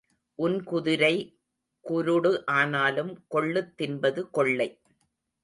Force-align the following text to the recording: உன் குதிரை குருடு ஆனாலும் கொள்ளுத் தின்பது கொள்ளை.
உன் 0.39 0.63
குதிரை 0.63 1.15
குருடு 1.85 2.31
ஆனாலும் 2.45 3.25
கொள்ளுத் 3.27 3.77
தின்பது 3.77 4.29
கொள்ளை. 4.29 4.69